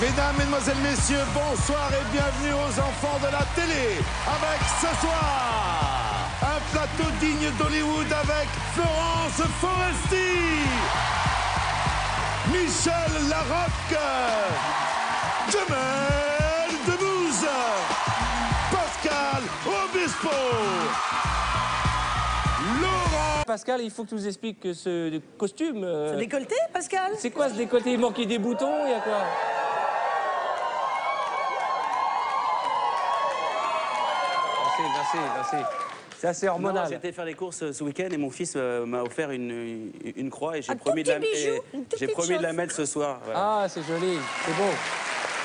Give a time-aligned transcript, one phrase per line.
[0.00, 3.98] Mesdames, Mesdemoiselles, Messieurs, bonsoir et bienvenue aux enfants de la télé.
[4.26, 10.64] Avec ce soir, un plateau digne d'Hollywood avec Florence Foresti,
[12.50, 14.00] Michel Larocque,
[15.52, 15.97] Jamel
[23.48, 25.82] Pascal, il faut que tu nous expliques que ce costume.
[25.82, 27.92] euh, Décolleté, Pascal c'est quoi ce décolleté?
[27.92, 29.22] Il manquait des boutons, il y a quoi?
[34.78, 35.66] Merci, merci, merci.
[36.20, 36.86] C'est assez hormonal.
[36.88, 39.50] j'ai été faire les courses euh, ce week-end et mon fils euh, m'a offert une,
[39.50, 41.18] une, une croix et j'ai promis, de la,
[41.96, 43.20] j'ai promis de la mettre ce soir.
[43.24, 43.40] voilà.
[43.62, 44.64] Ah, c'est joli, c'est beau.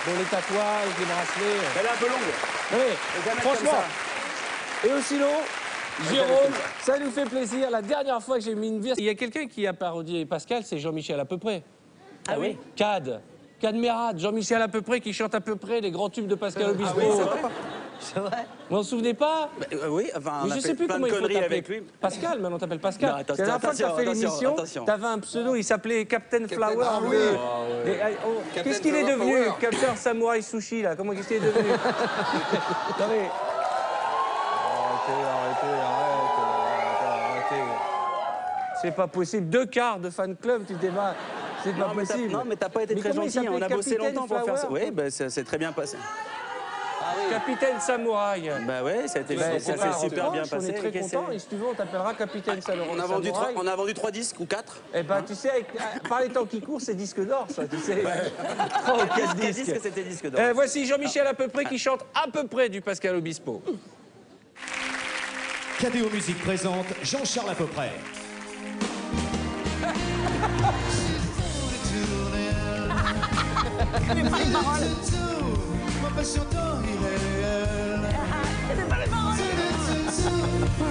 [0.05, 1.61] Bon, les tatouages, les bracelets.
[1.79, 2.33] Elle est un peu longue.
[2.73, 3.83] Oui, franchement.
[4.85, 5.27] Et aussi long,
[6.11, 7.69] Jérôme, ça nous fait plaisir.
[7.69, 10.25] La dernière fois que j'ai mis une veste, il y a quelqu'un qui a parodié
[10.25, 11.63] Pascal, c'est Jean-Michel à peu près.
[12.27, 13.21] Ah oui Cad.
[13.59, 16.35] Cad Merad, Jean-Michel à peu près, qui chante à peu près les grands tubes de
[16.35, 16.99] Pascal Obispo.
[17.99, 20.67] C'est vrai Vous vous en souvenez pas Euh, oui, enfin, on Mais a je fait
[20.69, 21.45] sais plus plein comment de il faut t'appeler.
[21.45, 21.81] avec lui.
[22.01, 23.09] Pascal, maintenant on t'appelle Pascal.
[23.11, 24.85] Non, attention, la dernière fois que t'as fait attention, l'émission, attention.
[24.85, 26.83] t'avais un pseudo, il s'appelait Captain Flower.
[26.85, 27.15] Ah oui.
[27.85, 29.45] Et, ah, oh, Captain Qu'est-ce qu'il est devenu.
[29.61, 30.97] Captain Samurai Sushi, là?
[30.97, 31.69] Comment qu'est-ce qu'il est devenu?
[33.09, 33.29] Mais...
[35.05, 37.71] Arrêtez, arrêtez, arrêtez, arrêtez.
[38.81, 39.49] C'est pas possible.
[39.49, 40.75] Deux quarts de fan club, tu.
[40.81, 42.31] C'est pas mais, t'as, possible.
[42.33, 43.47] non, mais t'as pas été Mais très gentil.
[43.49, 44.67] On a bossé longtemps pour faire ça.
[44.69, 45.97] Oui, bah, ça s'est très bien passé.
[47.29, 48.51] Capitaine Samouraï.
[48.67, 50.55] Bah ouais, ça a été Ben, ça c'est s'est pas super bien passé.
[50.57, 52.89] On est très content et si tu veux, on t'appellera Capitaine Samouraï.
[52.95, 55.33] c'est on a, vendu trois, on a vendu trois disques ou quatre Eh ben, tu
[55.35, 58.03] sais, avec- euh, par les temps qui courent, c'est disque d'or, ça, tu sais.
[58.83, 59.63] Trois ou quatre disques.
[59.63, 60.39] disques, c'était disque d'or.
[60.41, 63.61] Euh, voici Jean-Michel à peu près qui chante à peu près du Pascal Obispo.
[65.83, 67.91] KDO Musique présente Jean-Charles à peu près.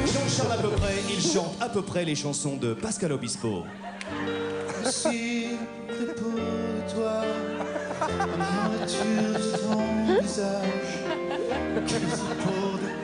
[0.05, 3.65] Jean-Charles à peu près, il chante à peu près les chansons de Pascal Obispo.
[6.95, 7.25] Toi,
[8.11, 11.01] de ton visage,
[12.45, 12.82] pour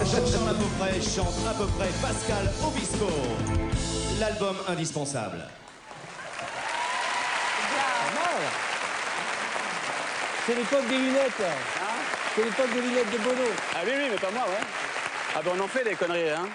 [0.00, 3.06] amateur à peu près chante à peu près Pascal Obispo.
[4.18, 5.46] L'album indispensable.
[10.46, 11.42] C'est l'époque des lunettes.
[12.34, 13.48] C'est l'époque des lunettes de Bono.
[13.74, 14.66] Ah oui, oui, mais pas moi, ouais.
[15.36, 16.48] Ah ben on en fait des conneries, hein.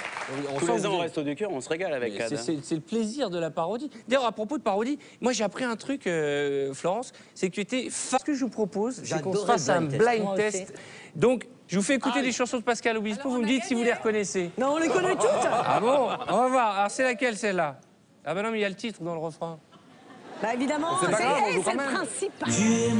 [0.53, 2.29] On Tous les ans, on reste au du cœur, on se régale avec Cad.
[2.29, 2.59] C'est hein.
[2.61, 3.89] c'est- le plaisir de la parodie.
[4.07, 7.61] D'ailleurs, à propos de parodie, moi j'ai appris un truc, euh, Florence, c'est que tu
[7.61, 7.89] étais.
[7.89, 10.73] Ce que je vous propose, c'est qu'on fasse un blind test.
[11.15, 13.83] Donc, je vous fais écouter des chansons de Pascal Obispo, vous me dites si vous
[13.83, 14.51] les reconnaissez.
[14.57, 15.29] Non, on les connaît toutes
[15.65, 16.77] Ah bon On va voir.
[16.79, 17.77] Alors, c'est laquelle celle-là?
[18.25, 19.57] Ah ben non, mais il y a le titre dans le refrain.
[20.41, 21.93] Bah évidemment, C'est le même.
[21.93, 22.99] principe Millésime.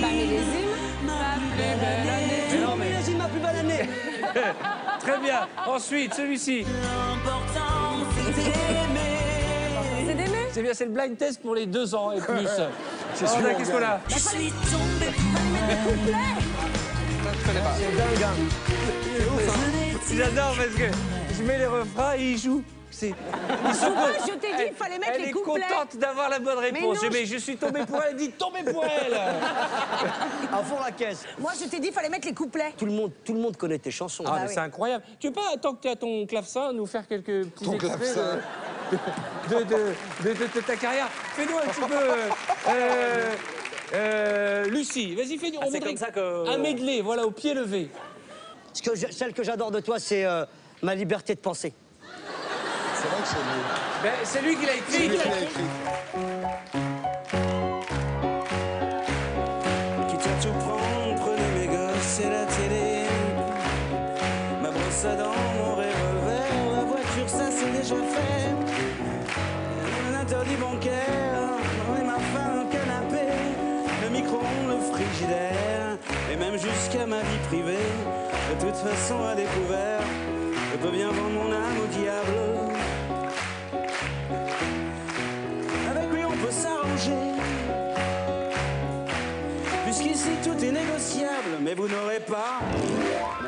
[0.00, 0.70] Bah millésime
[1.56, 3.88] Mais non, mais- Millésime ma plus belle année
[5.00, 5.46] Très bien.
[5.66, 6.64] Ensuite, celui-ci.
[6.64, 8.83] C'est d'aimer
[10.54, 12.46] C'est bien, c'est le blind test pour les deux ans et plus.
[13.16, 13.40] C'est sûr.
[13.58, 15.12] Qu'est-ce qu'on a Je suis tombée
[17.44, 18.34] C'est dingue, hein.
[20.14, 20.96] J'adore parce que
[21.36, 22.62] je mets les refrains et ils jouent.
[22.96, 23.10] C'est.
[23.10, 25.62] Co- je t'ai dit, il Elle- fallait mettre elle les est couplets.
[25.68, 27.02] contente d'avoir la bonne réponse.
[27.02, 28.10] non, Mais je suis tombé pour elle.
[28.10, 29.14] Elle dit tombé pour elle.
[30.52, 31.24] À fond la caisse.
[31.40, 32.72] Moi, je t'ai dit, il fallait mettre les couplets.
[32.78, 34.22] Tout le monde, tout le monde connaît tes chansons.
[34.26, 34.52] Ah, mais oui.
[34.54, 35.02] c'est incroyable.
[35.18, 37.98] Tu veux pas, tant que tu as ton clavecin, nous faire quelques petits Ton extraits
[37.98, 38.38] clavecin.
[38.92, 38.96] de,
[39.48, 39.74] de, de,
[40.22, 42.70] de- de- de ta carrière Fais-nous un petit peu.
[42.70, 43.30] euh,
[43.94, 45.58] euh, Lucie, vas-y, fais-nous.
[45.62, 47.90] Ah, c'est comme ça que- Un medley, voilà, au pied levé.
[48.72, 50.44] Ce que je- celle que j'adore de toi, c'est euh,
[50.82, 51.72] ma liberté de penser.
[53.04, 53.60] C'est vrai que c'est lui.
[54.02, 55.08] Ben, c'est lui qui l'a C'est écrit.
[55.08, 55.68] lui qui l'a écrit.
[60.08, 63.06] Quitte à tout prendre, prenez mes gosses et la télé.
[64.62, 68.50] Ma brosse à dents, mon revolver, la voiture, ça c'est déjà fait.
[70.10, 71.42] Un interdit bancaire,
[72.00, 73.26] et ma femme, un canapé,
[74.02, 75.98] le micro-ondes, le frigidaire,
[76.32, 77.88] et même jusqu'à ma vie privée.
[78.50, 80.00] De toute façon, à découvert,
[80.72, 81.73] je peux bien vendre mon âme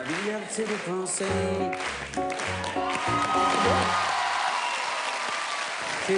[0.08, 1.24] la liberté de penser.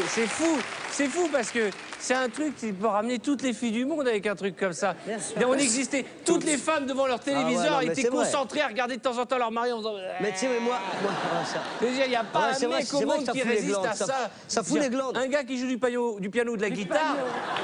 [0.09, 0.59] C'est- fou,
[0.91, 4.07] c'est fou parce que c'est un truc qui peut ramener toutes les filles du monde
[4.07, 4.95] avec un truc comme ça.
[5.07, 5.41] Bien sûr.
[5.41, 8.11] Et on existait, toutes les femmes devant leur téléviseur non, mais étaient vrai.
[8.11, 9.95] concentrées à regarder de temps en temps leur mari en faisant.
[10.21, 10.77] Mais tu sais, mais moi.
[11.03, 11.11] moi
[11.47, 14.07] ça- il n'y a pas Ouais, un mec au monde qui résiste glandes, à ça-
[14.07, 14.31] ça.
[14.47, 15.17] ça fout les glandes.
[15.17, 17.17] Un gars qui joue du piano, du piano ou de la guitare.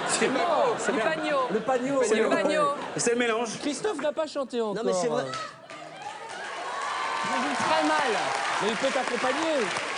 [0.08, 1.36] C'est Du pagno.
[1.52, 2.00] Le pagno.
[2.04, 2.62] C'est le pagno.
[2.96, 3.58] C'est le mélange.
[3.60, 4.74] Christophe n'a pas chanté encore.
[4.76, 5.24] Non, mais c'est vrai.
[7.26, 8.12] Il joue très mal.
[8.62, 9.93] Mais il peut t'accompagner.